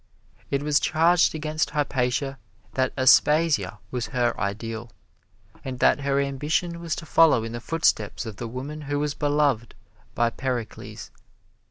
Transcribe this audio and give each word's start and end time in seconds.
It 0.49 0.63
was 0.63 0.79
charged 0.79 1.35
against 1.35 1.69
Hypatia 1.69 2.39
that 2.73 2.91
Aspasia 2.97 3.77
was 3.91 4.07
her 4.07 4.33
ideal, 4.41 4.89
and 5.63 5.77
that 5.77 5.99
her 6.01 6.19
ambition 6.19 6.79
was 6.79 6.95
to 6.95 7.05
follow 7.05 7.43
in 7.43 7.51
the 7.51 7.61
footsteps 7.61 8.25
of 8.25 8.37
the 8.37 8.47
woman 8.47 8.81
who 8.89 8.97
was 8.97 9.13
beloved 9.13 9.75
by 10.15 10.31
Pericles. 10.31 11.11